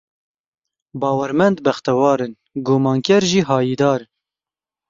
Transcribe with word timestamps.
Bawermend 1.03 1.57
bextewar 1.65 2.19
in, 2.27 2.33
gumanker 2.67 3.23
jî 3.31 3.41
hayîdar. 3.49 4.01